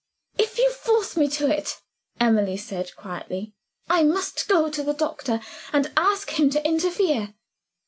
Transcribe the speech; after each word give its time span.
"If 0.39 0.57
you 0.57 0.71
force 0.73 1.15
me 1.15 1.27
to 1.29 1.55
it," 1.55 1.79
Emily 2.19 2.57
said, 2.57 2.95
quietly, 2.95 3.53
"I 3.87 4.01
must 4.01 4.47
go 4.47 4.67
to 4.67 4.81
the 4.81 4.95
doctor, 4.95 5.41
and 5.71 5.91
ask 5.95 6.39
him 6.39 6.49
to 6.49 6.67
interfere." 6.67 7.35